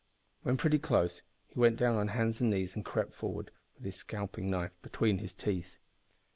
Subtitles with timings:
[0.41, 3.97] When pretty close he went down on hands and knees and crept forward, with his
[3.97, 5.77] scalping knife between his teeth.